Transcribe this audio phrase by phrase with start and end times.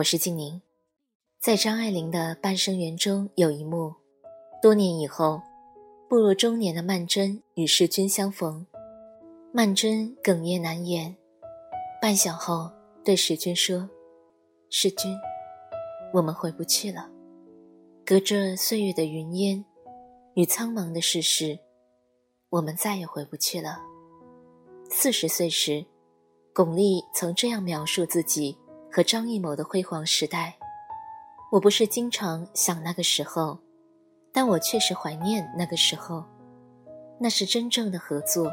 [0.00, 0.62] 我是静宁，
[1.38, 3.92] 在张爱玲的《半生缘》中有一幕：
[4.62, 5.42] 多年以后，
[6.08, 8.66] 步入中年的曼桢与世钧相逢，
[9.52, 11.14] 曼桢哽咽难言，
[12.00, 12.70] 半晌后
[13.04, 13.90] 对世钧说
[14.70, 15.14] ：“世钧，
[16.14, 17.10] 我们回不去了。
[18.06, 19.62] 隔着岁月的云烟
[20.32, 21.58] 与苍茫的世事，
[22.48, 23.82] 我们再也回不去了。”
[24.88, 25.84] 四十岁时，
[26.54, 28.56] 巩俐曾这样描述自己。
[28.92, 30.56] 和张艺谋的辉煌时代，
[31.52, 33.56] 我不是经常想那个时候，
[34.32, 36.24] 但我确实怀念那个时候。
[37.20, 38.50] 那是真正的合作，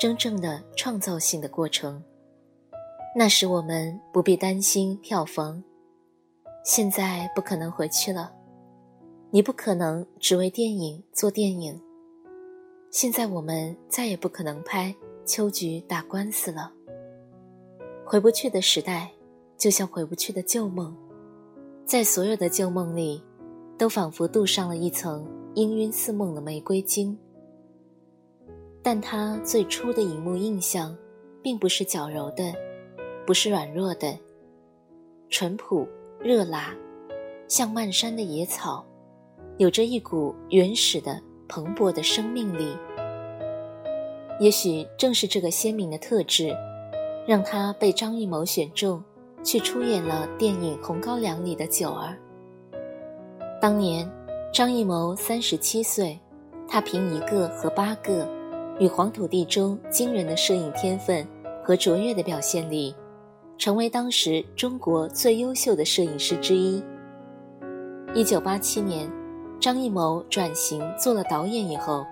[0.00, 2.02] 真正的创造性的过程。
[3.14, 5.62] 那时我们不必担心票房，
[6.64, 8.32] 现在不可能回去了。
[9.30, 11.78] 你不可能只为电影做电影。
[12.90, 14.94] 现在我们再也不可能拍
[15.26, 16.72] 《秋菊打官司》了。
[18.06, 19.10] 回不去的时代。
[19.58, 20.96] 就像回不去的旧梦，
[21.84, 23.20] 在所有的旧梦里，
[23.76, 27.18] 都仿佛镀上了一层氤氲似梦的玫瑰金。
[28.80, 30.96] 但他最初的荧幕印象，
[31.42, 32.54] 并不是矫揉的，
[33.26, 34.16] 不是软弱的，
[35.28, 35.86] 淳朴
[36.20, 36.72] 热辣，
[37.48, 38.86] 像漫山的野草，
[39.56, 42.76] 有着一股原始的蓬勃的生命力。
[44.38, 46.56] 也许正是这个鲜明的特质，
[47.26, 49.02] 让他被张艺谋选中。
[49.42, 52.16] 去出演了电影《红高粱》里的九儿。
[53.60, 54.10] 当年，
[54.52, 56.18] 张艺谋三十七岁，
[56.68, 58.28] 他凭一个和八个，
[58.78, 61.26] 与黄土地中惊人的摄影天分
[61.64, 62.94] 和卓越的表现力，
[63.56, 66.82] 成为当时中国最优秀的摄影师之一。
[68.14, 69.10] 一九八七年，
[69.60, 72.04] 张艺谋转型做了导演以后，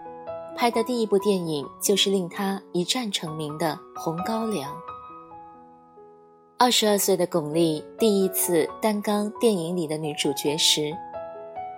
[0.56, 4.72] 拍的第一部电影就是令他一战成名的《红高粱》。
[6.58, 10.90] 二十二岁的巩俐第一次担纲电影里的女主角时，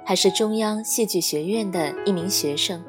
[0.06, 2.80] 还是中央戏剧学院的一名学生。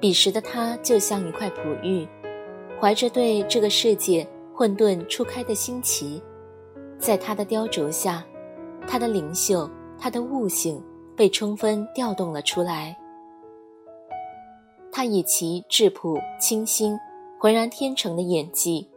[0.00, 2.08] 彼时的她就像一块璞玉，
[2.80, 6.22] 怀着对这个世界混沌初开的新奇，
[6.98, 8.24] 在她的雕琢下，
[8.88, 10.82] 她的灵秀、她的悟性
[11.14, 12.96] 被充分调动了出来。
[14.90, 16.98] 她以其质朴、清新、
[17.38, 18.88] 浑然天成的演技。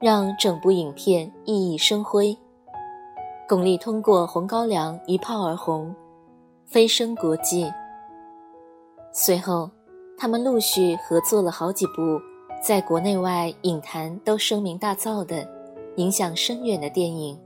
[0.00, 2.36] 让整部影片熠熠生辉。
[3.48, 5.92] 巩俐通过《红高粱》一炮而红，
[6.66, 7.68] 飞升国际。
[9.12, 9.68] 随后，
[10.16, 12.20] 他们陆续合作了好几部
[12.62, 15.44] 在国内外影坛都声名大噪的、
[15.96, 17.36] 影响深远的电影。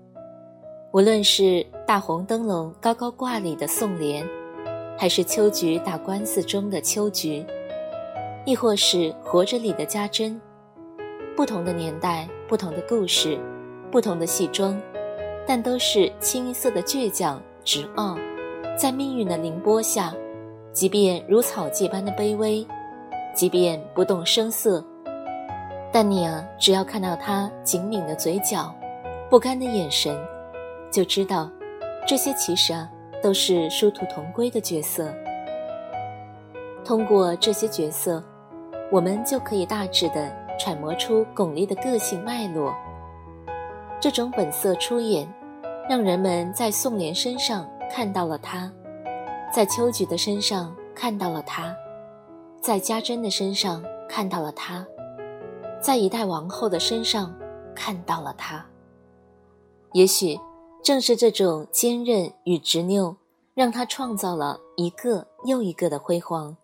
[0.92, 1.42] 无论是
[1.86, 4.26] 《大红灯笼高高挂》里的宋莲，
[4.98, 7.46] 还是《秋菊打官司》中的秋菊，
[8.44, 10.38] 亦或是《活着》里的家珍。
[11.34, 13.38] 不同的年代，不同的故事，
[13.90, 14.78] 不同的戏装，
[15.46, 18.14] 但都是清一色的倔强、执拗。
[18.76, 20.14] 在命运的凌波下，
[20.70, 22.66] 即便如草芥般的卑微，
[23.34, 24.84] 即便不动声色，
[25.90, 28.70] 但你啊，只要看到他紧抿的嘴角，
[29.30, 30.14] 不甘的眼神，
[30.90, 31.50] 就知道，
[32.06, 32.86] 这些其实啊，
[33.22, 35.08] 都是殊途同归的角色。
[36.84, 38.22] 通过这些角色，
[38.90, 40.41] 我们就可以大致的。
[40.62, 42.72] 揣摩出巩俐的个性脉络，
[44.00, 45.28] 这种本色出演，
[45.90, 48.70] 让人们在宋莲身上看到了她，
[49.52, 51.74] 在秋菊的身上看到了她，
[52.60, 54.86] 在家珍的身上看到了她，
[55.80, 57.34] 在一代王后的身上
[57.74, 58.64] 看到了她。
[59.90, 60.38] 也许
[60.80, 63.16] 正是这种坚韧与执拗，
[63.52, 66.56] 让她创造了一个又一个的辉煌。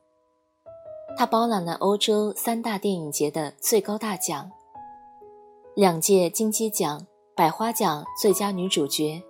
[1.18, 4.48] 她包揽了欧洲三大电影节的最高大奖，
[5.74, 7.04] 两届金鸡奖、
[7.34, 9.20] 百花奖最佳女主角，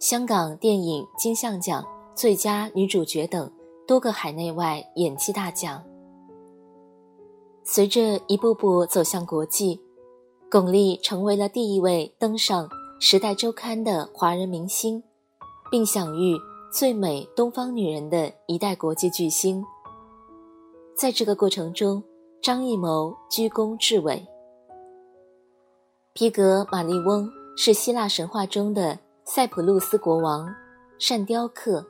[0.00, 3.48] 香港电影金像奖最佳女主角等
[3.86, 5.84] 多个海内外演技大奖。
[7.62, 9.80] 随着一步步走向国际，
[10.50, 12.68] 巩俐成为了第一位登上
[12.98, 15.00] 《时代周刊》的华人明星，
[15.70, 16.36] 并享誉
[16.72, 19.64] 最美东方女人的一代国际巨星。
[20.96, 22.02] 在这个过程中，
[22.40, 24.24] 张艺谋居功至伟。
[26.12, 30.48] 皮格·马利翁是希腊神话中的塞浦路斯国王，
[30.98, 31.84] 善雕刻。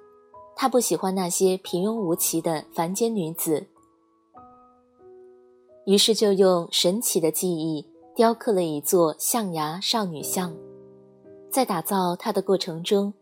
[0.57, 3.67] 他不喜欢那些平庸无奇的凡间女子，
[5.85, 7.85] 于是就用神奇的技艺
[8.15, 10.57] 雕刻了一座象牙少女像。
[11.51, 13.13] 在打造它的过程中，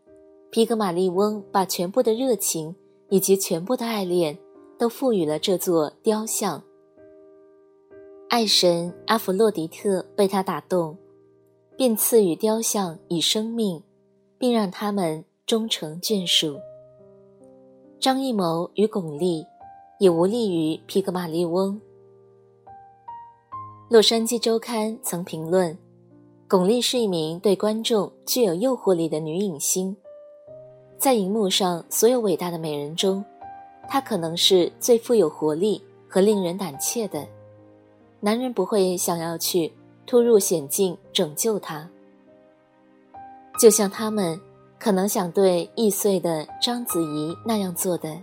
[0.51, 2.75] 皮格马利翁把全部的热情
[3.09, 4.37] 以及全部的爱恋
[4.77, 6.61] 都赋予了这座雕像。
[8.29, 10.97] 爱神阿弗洛狄特被他打动，
[11.77, 13.81] 便赐予雕像以生命，
[14.37, 16.57] 并让他们终成眷属。
[17.99, 19.45] 张艺谋与巩俐
[19.99, 21.79] 也无利于皮格马利翁。
[23.89, 25.77] 洛杉矶周刊曾评论，
[26.49, 29.95] 巩俐是一名对观众具有诱惑力的女影星，
[30.97, 33.23] 在荧幕上所有伟大的美人中，
[33.87, 37.27] 他可能是最富有活力和令人胆怯的。
[38.19, 39.73] 男人不会想要去
[40.05, 41.89] 突入险境拯救他，
[43.59, 44.39] 就像他们。
[44.79, 48.17] 可能想对易碎的章子怡那样做的。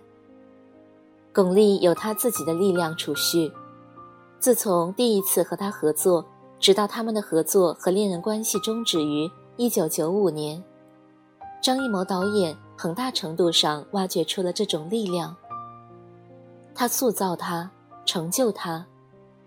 [1.33, 3.51] 巩俐有她自己的力量储蓄，
[4.39, 6.23] 自从第一次和他合作，
[6.59, 10.62] 直到他们的合作和恋人关系终止于一九九五年，
[11.62, 15.35] 张艺谋导演很大程度上挖掘出了这种力量。
[16.75, 17.70] 他塑造她，
[18.05, 18.87] 成就她，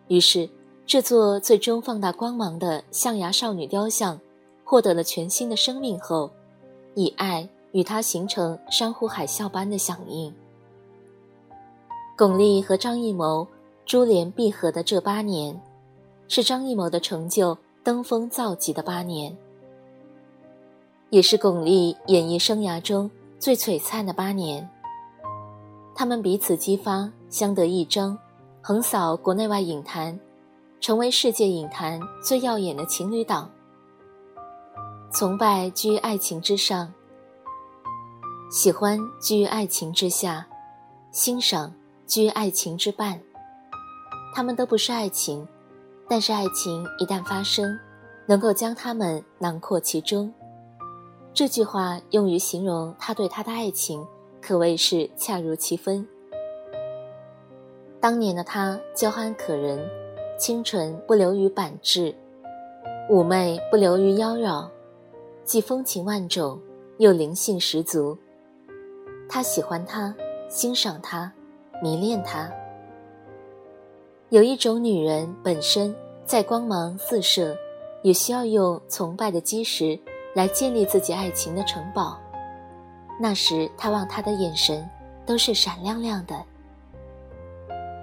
[0.07, 0.49] 于是
[0.85, 4.19] 这座最终放大光芒的象牙少女雕像，
[4.63, 6.29] 获得了全新的生命后。
[6.95, 10.31] 以爱与他形成山呼海啸般的响应。
[12.15, 13.47] 巩俐和张艺谋
[13.83, 15.59] 珠联璧合的这八年，
[16.27, 19.35] 是张艺谋的成就登峰造极的八年，
[21.09, 23.09] 也是巩俐演艺生涯中
[23.39, 24.69] 最璀璨的八年。
[25.95, 28.17] 他们彼此激发，相得益彰，
[28.61, 30.19] 横扫国内外影坛，
[30.81, 33.49] 成为世界影坛最耀眼的情侣档。
[35.11, 36.91] 崇拜居爱情之上，
[38.49, 40.47] 喜欢居爱情之下，
[41.11, 41.71] 欣赏
[42.07, 43.21] 居爱情之半。
[44.33, 45.47] 他们都不是爱情，
[46.09, 47.77] 但是爱情一旦发生，
[48.25, 50.33] 能够将他们囊括其中。
[51.35, 54.03] 这句话用于形容他对她的爱情，
[54.45, 56.05] 可谓是恰如其分。
[58.01, 59.79] 当年的他娇憨可人，
[60.37, 62.13] 清纯不流于板质，
[63.09, 64.67] 妩媚不流于妖娆。
[65.45, 66.59] 既风情万种，
[66.97, 68.17] 又灵性十足。
[69.29, 70.13] 他喜欢她，
[70.49, 71.31] 欣赏她，
[71.81, 72.51] 迷恋她。
[74.27, 75.95] 有一种女人本身
[76.25, 77.55] 在光芒四射，
[78.01, 79.97] 也需要用崇拜的基石
[80.33, 82.19] 来建立自己爱情的城堡。
[83.23, 84.85] 那时，他望她的眼神
[85.25, 86.35] 都是闪亮亮的。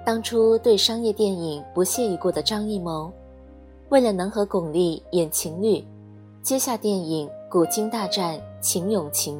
[0.02, 3.12] 当初对商业电影不屑一顾的张艺谋，
[3.90, 5.84] 为了能和巩俐演情侣。
[6.43, 9.38] 接下电影《古今大战秦俑情》，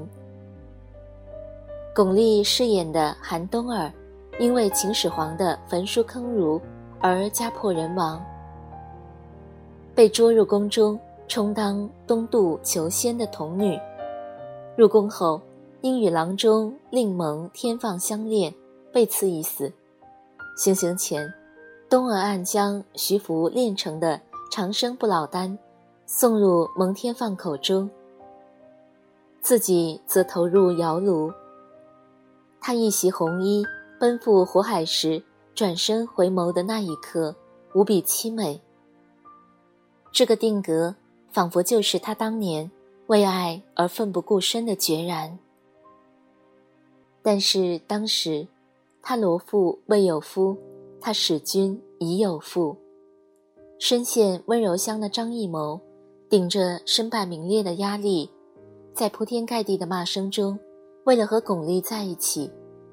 [1.95, 3.91] 巩俐饰演的韩冬儿，
[4.39, 6.61] 因为秦始皇的焚书坑儒
[7.01, 8.23] 而家破人亡，
[9.95, 13.81] 被捉入宫中充当东渡求仙的童女。
[14.77, 15.41] 入宫后，
[15.83, 18.55] 因与郎中令蒙天放相恋，
[18.93, 19.73] 被赐一死。
[20.57, 21.33] 行刑前，
[21.89, 25.59] 东儿暗将徐福炼成的长生不老丹。
[26.13, 27.89] 送入蒙天放口中，
[29.41, 31.33] 自己则投入窑炉。
[32.61, 33.65] 他一袭红衣
[34.01, 35.23] 奔赴火海时，
[35.55, 37.37] 转身回眸的那一刻，
[37.75, 38.61] 无比凄美。
[40.13, 40.97] 这个定格，
[41.31, 42.69] 仿佛就是他当年
[43.07, 45.39] 为爱而奋不顾身的决然。
[47.23, 48.47] 但是当时，
[49.03, 50.57] 他罗父未有夫，
[51.01, 52.77] 他使君已有妇。
[53.79, 55.81] 深陷温柔乡的张艺谋。
[56.29, 58.31] 顶着身败名裂的压力，
[58.95, 60.57] 在铺天盖地的骂声中，
[61.03, 62.49] 为了和巩俐在一起，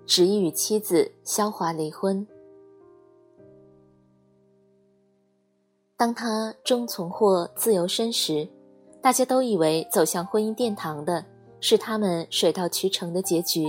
[0.07, 2.25] 执意与妻子萧华离婚。
[5.95, 8.49] 当他终重获自由身时，
[9.03, 11.23] 大家都以为走向婚姻殿堂的
[11.59, 13.67] 是他们水到渠成的结局。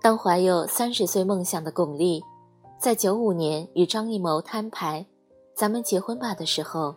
[0.00, 2.22] 当怀有三十岁梦想的巩俐，
[2.78, 5.04] 在九五年与张艺谋摊牌
[5.54, 6.94] “咱们结婚吧”的时候。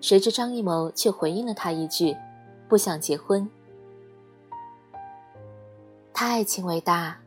[0.00, 2.16] 谁知张艺谋却回应了他一句
[2.68, 3.46] ：“不想结婚。”
[6.14, 7.18] 他爱情伟大，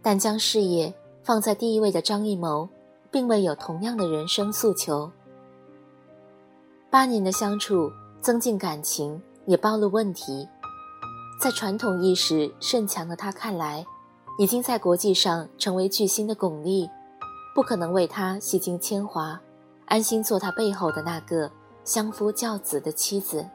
[0.00, 2.66] 但将事业放在第一位的张艺谋，
[3.10, 5.10] 并未有同样的人生诉求。
[6.90, 10.48] 八年的相处，增进感情，也暴露问题。
[11.40, 13.84] 在传统意识甚强的他看来，
[14.38, 16.88] 已经在国际上成为巨星的巩俐
[17.54, 19.40] 不可能为他洗尽铅华
[19.86, 21.50] 安心做他背后的那个
[21.84, 23.46] 相夫教子的妻子。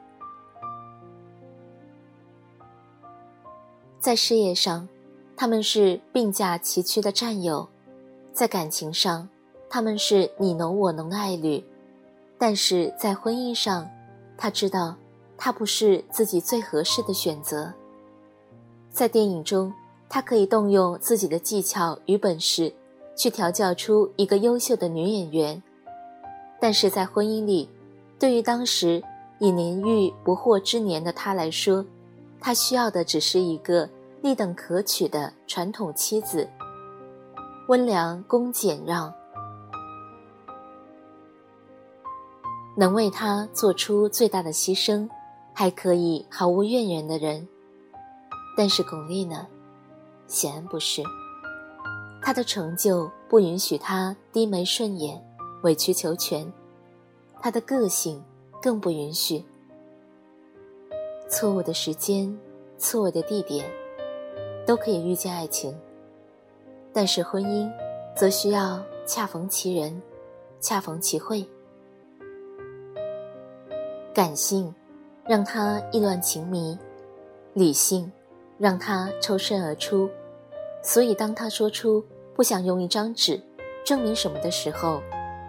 [3.99, 4.87] 在事业上
[5.35, 7.67] 他们是并驾齐驱的战友
[8.31, 9.27] 在感情上
[9.69, 11.63] 他们是你侬我侬的爱侣。
[12.39, 13.87] 但是在婚姻上
[14.37, 14.95] 他知道
[15.37, 17.71] 他不是自己最合适的选择。
[18.89, 19.71] 在电影中
[20.09, 22.73] 他可以动用自己的技巧与本事，
[23.15, 25.61] 去调教出一个优秀的女演员；
[26.59, 27.69] 但是在婚姻里，
[28.17, 29.03] 对于当时
[29.37, 31.85] 已年逾不惑之年的他来说，
[32.41, 33.87] 他需要的只是一个
[34.21, 36.49] 立等可取的传统妻子，
[37.67, 39.13] 温良恭俭让，
[42.75, 45.07] 能为他做出最大的牺牲，
[45.53, 47.47] 还可以毫无怨言的人。
[48.57, 49.47] 但是巩俐呢，
[50.29, 51.03] 显然不是。
[52.21, 55.21] 他的成就不允许他低眉顺眼、
[55.63, 56.49] 委曲求全，
[57.41, 58.23] 他的个性
[58.61, 59.43] 更不允许。
[61.29, 62.37] 错误的时间，
[62.77, 63.69] 错误的地点，
[64.65, 65.77] 都可以遇见爱情。
[66.91, 67.71] 但是婚姻，
[68.15, 70.01] 则需要恰逢其人，
[70.59, 71.45] 恰逢其会。
[74.13, 74.73] 感性，
[75.23, 76.77] 让他意乱情迷；
[77.53, 78.11] 理性，
[78.59, 80.07] 让他抽身而出。
[80.83, 82.03] 所以，当他说出
[82.35, 83.41] 不想用一张纸
[83.83, 85.01] 证明什么的时候，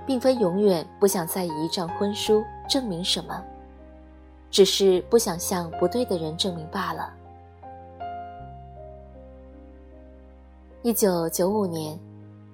[0.07, 3.45] 并非永远不想再以一张婚书证明什么。
[4.51, 7.13] 只是不想向不对的人证明罢了。
[10.83, 11.97] 一九九五年，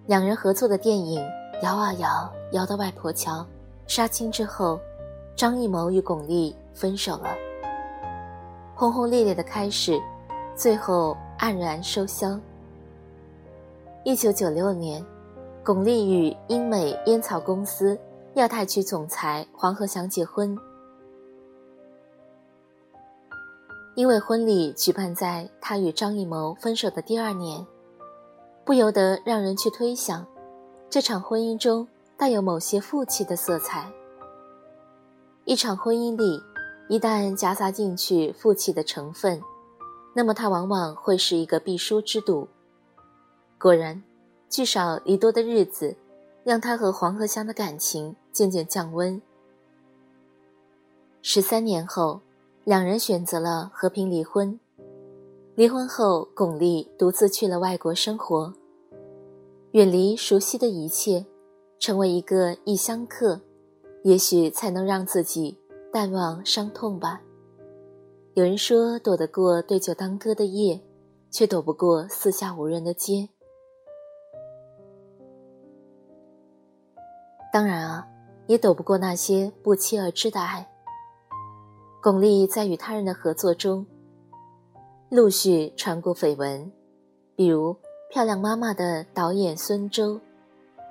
[0.06, 1.22] 两人合作的电影
[1.62, 3.38] 《摇啊摇，摇到外婆桥》
[3.86, 4.78] 杀青之后，
[5.34, 7.30] 张艺谋与巩俐分手了。
[8.74, 9.98] 轰轰烈烈的开始，
[10.56, 12.40] 最后黯然收销。
[14.04, 15.04] 一九九六年，
[15.62, 17.98] 巩俐与英美烟草公司
[18.36, 20.56] 亚太区总裁黄鹤祥结婚。
[23.94, 27.66] 因为婚礼举办在他与张艺谋分手的第二年，
[28.64, 30.26] 不由得让人去推想，
[30.88, 31.86] 这场婚姻中
[32.16, 33.92] 带有某些负气的色彩。
[35.44, 36.42] 一场婚姻里，
[36.88, 39.40] 一旦夹杂进去负气的成分，
[40.16, 42.48] 那么它往往会是一个必输之赌。
[43.60, 44.02] 果然，
[44.48, 45.94] 聚少离多的日子，
[46.42, 49.20] 让他和黄鹤香的感情渐渐降温。
[51.20, 52.22] 十三年后。
[52.66, 54.58] 两人选择了和平离婚。
[55.54, 58.52] 离婚后，巩俐独自去了外国生活，
[59.70, 61.24] 远离熟悉的一切，
[61.78, 63.40] 成为一个异乡客，
[64.02, 65.56] 也许才能让自己
[65.92, 67.22] 淡忘伤痛吧。
[68.36, 70.78] 有人说，躲得过对酒当歌的夜，
[71.30, 73.26] 却躲不过四下无人的街。
[77.50, 78.06] 当然啊，
[78.46, 80.68] 也躲不过那些不期而至的爱。
[82.02, 83.86] 巩俐在与他人的合作中，
[85.08, 86.70] 陆续传过绯闻，
[87.34, 87.72] 比如
[88.10, 90.16] 《漂亮妈妈》的导演孙周，《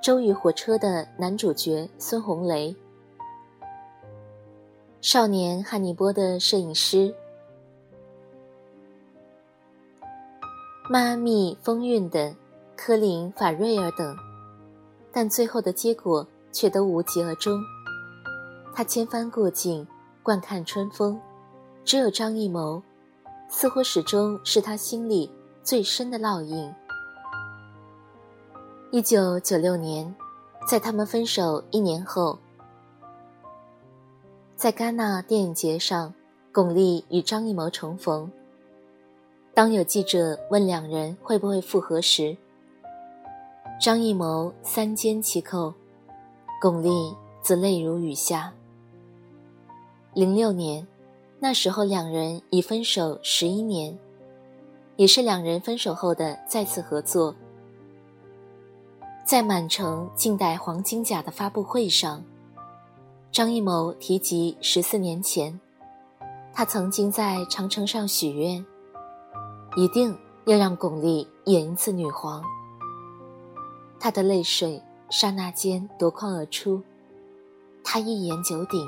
[0.01, 2.71] 周瑜火车》的男主角孙红雷，
[4.99, 7.09] 《少年汉尼波》的摄影师，
[10.87, 12.35] 《迈阿密风韵》的
[12.75, 14.15] 科林·法瑞尔等，
[15.11, 17.59] 但最后的结果却都无疾而终。
[18.73, 19.85] 他千帆过尽。
[20.25, 21.21] 惯看春风，
[21.83, 22.81] 只有张艺谋，
[23.47, 26.73] 似乎始终是他心里最深的烙印。
[28.89, 30.15] 一九九六年，
[30.67, 32.39] 在他们分手一年后，
[34.55, 36.11] 在戛纳电影节上，
[36.51, 38.31] 巩俐与张艺谋重逢。
[39.55, 42.35] 当有记者问两人会不会复合时，
[43.79, 45.74] 张艺谋三缄其口，
[46.62, 48.53] 巩俐则泪如雨下。
[50.13, 50.85] 零六年，
[51.39, 53.97] 那时候两人已分手十一年，
[54.97, 57.33] 也是两人分手后的再次合作。
[59.24, 62.21] 在满城尽带黄金甲的发布会上，
[63.31, 65.57] 张艺谋提及十四年前，
[66.53, 68.63] 他曾经在长城上许愿，
[69.75, 72.44] 一定要让巩俐演一次女皇。
[74.00, 76.82] 她的泪水刹那间夺眶而出，
[77.84, 78.88] 她一言九鼎。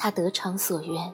[0.00, 1.12] 他得偿所愿，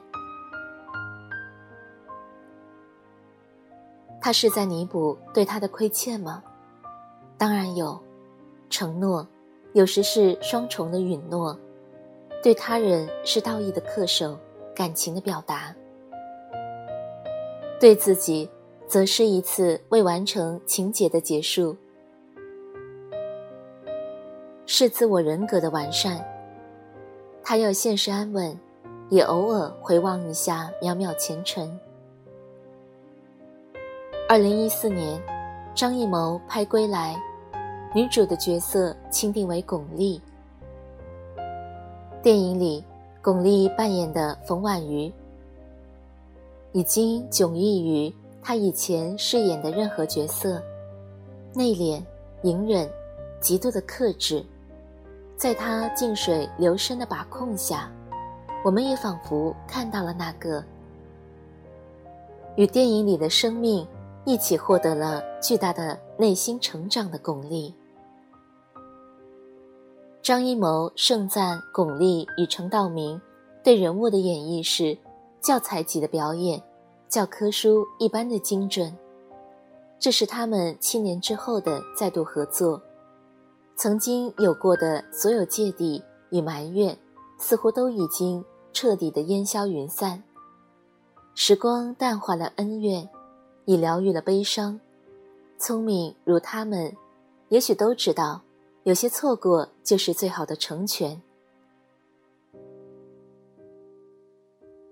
[4.21, 6.43] 他是在弥补对他的亏欠吗？
[7.35, 7.99] 当然有，
[8.69, 9.27] 承诺
[9.73, 11.57] 有时是双重的允诺，
[12.43, 14.37] 对他人是道义的恪守，
[14.75, 15.73] 感情的表达；
[17.79, 18.47] 对自己，
[18.87, 21.75] 则是一次未完成情节的结束，
[24.65, 26.23] 是自我人格的完善。
[27.43, 28.57] 他要现实安稳。
[29.09, 31.79] 也偶尔回望一下渺渺前程。
[34.27, 35.21] 二零一四年，
[35.75, 37.15] 张艺谋拍《归来》，
[37.93, 40.19] 女主的角色钦定为巩俐。
[42.23, 42.83] 电影里，
[43.21, 45.13] 巩俐扮演的冯婉瑜，
[46.71, 48.11] 已经迥异于
[48.47, 50.61] 他以前饰演的任何角色，
[51.55, 51.99] 内敛、
[52.43, 52.87] 隐忍、
[53.41, 54.45] 极度的克制，
[55.35, 57.91] 在他静水流深的把控下，
[58.63, 60.63] 我们也仿佛看到了那个
[62.55, 63.85] 与电影里的生命
[64.25, 67.73] 一起获得了巨大的内心成长的巩俐。
[70.21, 73.19] 张艺谋盛赞巩俐与陈道明
[73.63, 74.95] 对人物的演绎是
[75.41, 76.61] 教材级的表演，
[77.07, 78.95] 教科书一般的精准。
[79.99, 82.81] 这是他们七年之后的再度合作，
[83.75, 86.97] 曾经有过的所有芥蒂与埋怨，
[87.37, 88.43] 似乎都已经
[88.73, 90.21] 彻底的烟消云散。
[91.33, 93.09] 时光淡化了恩怨，
[93.65, 94.79] 已疗愈了悲伤。
[95.57, 96.95] 聪明如他们，
[97.49, 98.41] 也许都知道。
[98.83, 101.19] 有些错过就是最好的成全。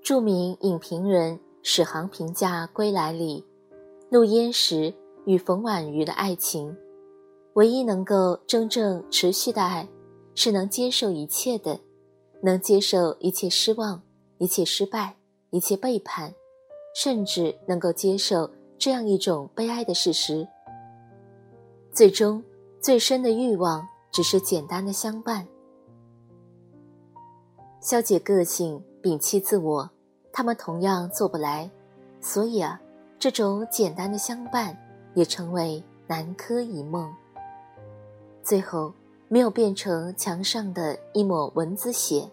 [0.02, 3.44] 著名影评人史航评价《归来》里，
[4.12, 4.94] 陆焉识
[5.26, 6.76] 与冯婉瑜的爱情，
[7.54, 9.88] 唯一能够真正持续的爱，
[10.36, 11.80] 是能接受一切的，
[12.42, 14.02] 能接受一切失望、
[14.38, 15.16] 一切失败、
[15.52, 16.34] 一切背叛，
[16.94, 20.48] 甚至能够接受这样一种悲哀的事实：
[21.92, 22.44] 最终。
[22.82, 25.48] 最深的欲望只是简单的相伴，
[27.80, 29.90] 消解个性，摒弃自我，
[30.34, 31.70] 他们同样做不来。
[32.20, 32.82] 所以啊，
[33.18, 34.78] 这种简单的相伴
[35.14, 37.14] 也成为南柯一梦。
[38.42, 38.94] 最后，
[39.30, 42.30] 没有变成墙上的一抹蚊子血，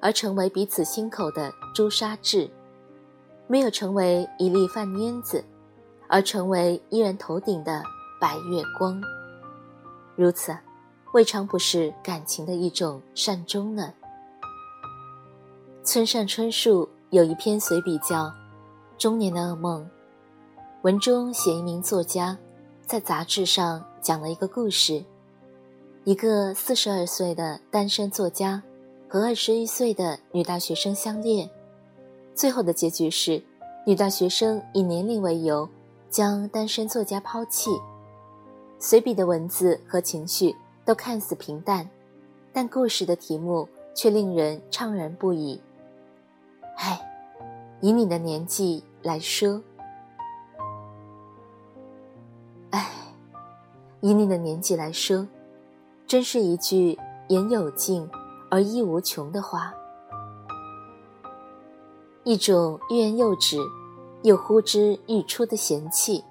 [0.00, 2.48] 而成为彼此心口的朱砂痣；
[3.46, 5.44] 没有成为一粒饭粘子，
[6.08, 7.82] 而成为依然头顶的
[8.20, 9.00] 白月光。
[10.14, 10.56] 如此，
[11.12, 13.92] 未尝不是感情的一种善终呢。
[15.84, 18.24] 村上春树有一篇随笔叫
[18.98, 19.80] 《中年的噩梦》，
[20.82, 22.36] 文中写一名作家
[22.84, 25.04] 在杂志上讲了一个故事：
[26.02, 28.60] 一个四十二岁的单身作家
[29.08, 31.48] 和二十一岁的女大学生相恋，
[32.34, 33.40] 最后的结局是，
[33.86, 35.68] 女大学生以年龄为由
[36.10, 37.70] 将单身作家抛弃。
[38.80, 40.52] 随笔的文字和情绪
[40.84, 41.88] 都看似平淡，
[42.52, 45.60] 但故事的题目却令人怅然不已。
[46.76, 47.00] 唉，
[47.80, 49.60] 以你的年纪来说，
[52.70, 52.90] 唉，
[54.00, 55.26] 以你的年纪来说，
[56.06, 58.08] 真是一句言有尽
[58.50, 59.74] 而意无穷的话。
[62.24, 63.58] 一种欲言又止，
[64.22, 66.24] 又呼之欲出的嫌弃。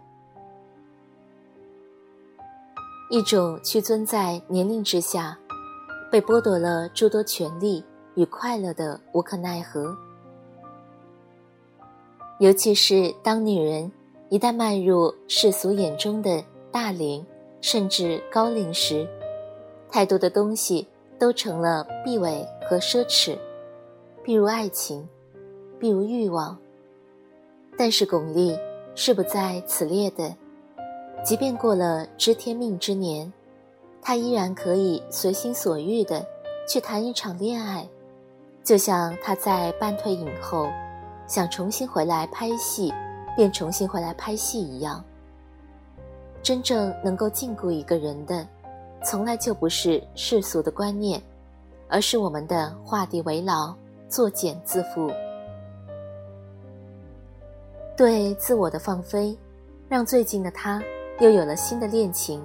[3.10, 5.38] 一种屈尊在年龄之下，
[6.12, 7.84] 被剥夺了诸多权利
[8.16, 9.96] 与快乐的无可奈何。
[12.40, 13.90] 尤其是当女人
[14.30, 17.26] 一旦迈入世俗眼中的大龄
[17.62, 19.08] 甚至高龄时，
[19.90, 20.86] 太多的东西
[21.18, 23.38] 都成了避讳和奢侈，
[24.22, 25.08] 比如爱情，
[25.80, 26.58] 比如欲望。
[27.78, 28.60] 但是巩俐
[28.96, 30.36] 是不在此列的。
[31.24, 33.32] 即便过了知天命之年，
[34.02, 36.26] 她依然可以随心所欲的
[36.68, 37.88] 去谈一场恋爱，
[38.64, 40.68] 就像她在半退隐后，
[41.28, 42.94] 想重新回来拍戏，
[43.36, 45.04] 便重新回来拍戏一样。
[46.44, 48.48] 真正能够禁锢一个人的，
[49.04, 51.22] 从来就不是世俗的观念，
[51.90, 53.74] 而是我们的画地为牢、
[54.08, 55.12] 作茧自缚，
[57.98, 59.36] 对自我的放飞，
[59.90, 60.82] 让最近的他。
[61.22, 62.44] 又有了新的恋情，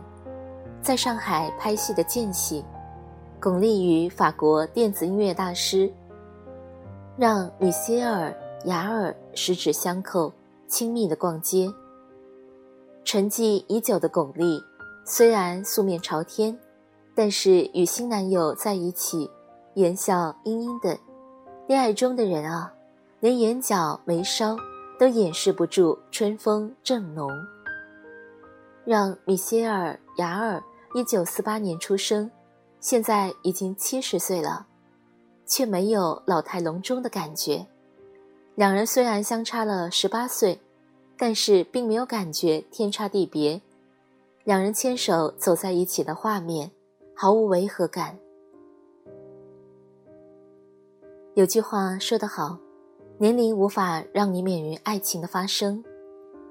[0.80, 2.64] 在上海拍戏的间隙，
[3.40, 5.92] 巩俐与法国电子音乐大师
[7.16, 8.30] 让米歇尔·
[8.66, 10.30] 雅尔十指相扣，
[10.66, 11.72] 亲密的逛街。
[13.04, 14.62] 沉寂已久的巩俐，
[15.06, 16.58] 虽然素面朝天，
[17.14, 19.30] 但是与新男友在一起，
[19.74, 20.98] 言笑盈盈的。
[21.66, 22.70] 恋爱中的人啊，
[23.20, 24.54] 连眼角眉梢
[24.98, 27.30] 都掩饰不住春风正浓。
[28.84, 30.62] 让米歇尔·雅尔
[30.94, 32.30] 一九四八年出生，
[32.78, 34.66] 现在已经七十岁了，
[35.46, 37.66] 却没有老态龙钟的感觉。
[38.60, 40.60] 两人虽然相差了十八岁，
[41.16, 43.58] 但是并没有感觉天差地别。
[44.44, 46.70] 两人牵手走在一起的画面，
[47.16, 48.18] 毫无违和感。
[51.32, 52.58] 有句话说得好，
[53.16, 55.82] 年龄无法让你免于爱情的发生。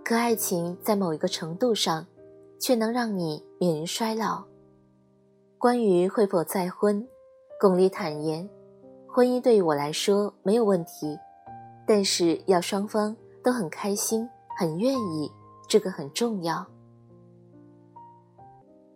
[0.04, 2.08] 可爱情在某一个程度上，
[2.58, 4.44] 却能让你免于衰老。
[5.60, 7.08] 关于会否再婚，
[7.62, 8.50] 巩俐坦言，
[9.08, 11.16] 婚姻对于我来说没有问题，
[11.92, 15.32] 但是要双方都很开心、很愿意，
[15.68, 16.64] 这个很重要。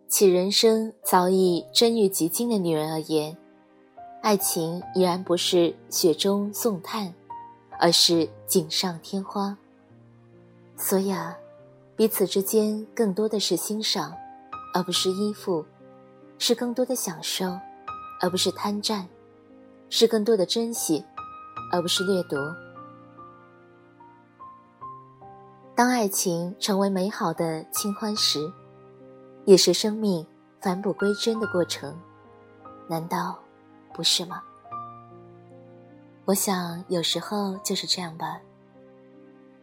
[0.06, 3.36] 其人生早已臻于极境的女人而言，
[4.22, 7.12] 爱情已然不是雪中送炭，
[7.80, 9.58] 而是锦上添花。
[10.76, 11.36] 所以啊，
[11.96, 14.14] 彼此之间更多的是欣赏，
[14.72, 15.64] 而不是依附；
[16.38, 17.58] 是更多的享受，
[18.20, 19.08] 而不是贪占；
[19.90, 21.04] 是更多的珍惜，
[21.72, 22.38] 而不是掠夺。
[25.76, 28.52] 当爱情成为美好的清欢时。
[29.46, 30.26] 也是生命
[30.58, 31.94] 返璞归真的过程，
[32.88, 33.38] 难道
[33.92, 34.42] 不是吗？
[36.24, 38.40] 我想有时候就是这样吧。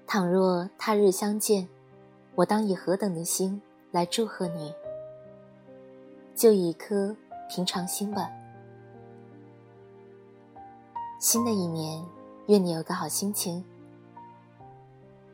[0.05, 1.67] 倘若他日相见，
[2.35, 4.71] 我当以何等的心来祝贺你？
[6.35, 7.15] 就以一颗
[7.49, 8.29] 平常心吧。
[11.19, 12.05] 新的一年，
[12.45, 13.65] 愿你有个好心情。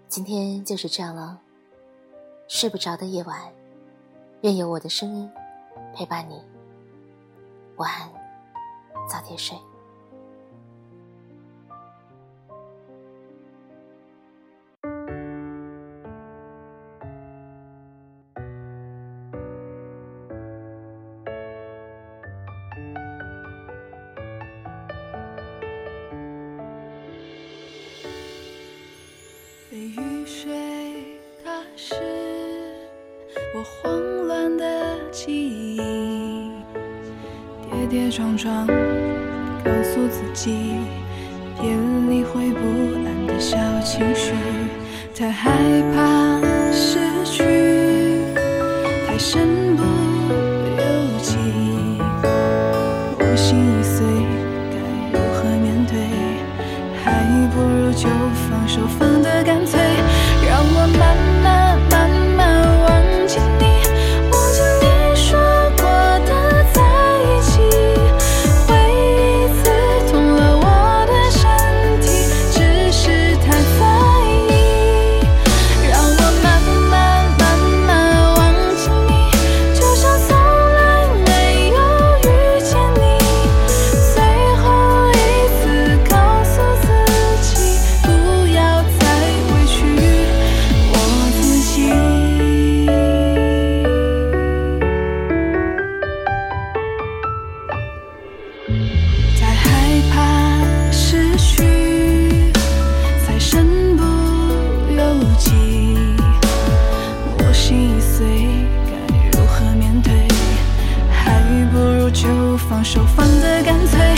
[0.10, 1.38] 今天就是这样了，
[2.48, 3.40] 睡不着的夜晚。
[4.42, 5.30] 愿有我的声音
[5.94, 6.42] 陪伴你，
[7.76, 8.10] 晚安，
[9.10, 9.58] 早点睡。
[33.82, 34.66] 慌乱的。
[35.12, 36.52] 记忆
[37.72, 40.76] 跌跌撞撞，告诉自己
[41.60, 41.72] 别
[42.10, 42.60] 理会不
[43.04, 44.34] 安的小情绪。
[45.16, 45.52] 太害
[45.96, 46.40] 怕
[46.72, 47.44] 失去，
[49.08, 49.67] 太深
[112.58, 114.17] 放手放得干脆